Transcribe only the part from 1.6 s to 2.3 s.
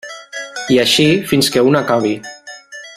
un acabi.